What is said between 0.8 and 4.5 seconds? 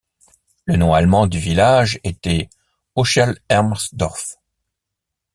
allemand du village était Ochelhermsdorf.